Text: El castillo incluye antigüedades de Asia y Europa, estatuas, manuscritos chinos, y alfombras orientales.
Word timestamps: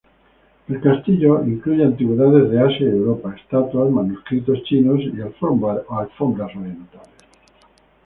El 0.67 0.81
castillo 0.81 1.43
incluye 1.45 1.83
antigüedades 1.83 2.49
de 2.49 2.59
Asia 2.59 2.87
y 2.87 2.89
Europa, 2.89 3.35
estatuas, 3.39 3.91
manuscritos 3.91 4.63
chinos, 4.63 4.99
y 5.03 5.21
alfombras 5.21 5.83
orientales. 6.55 7.05